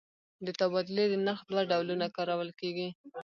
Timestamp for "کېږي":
2.59-2.89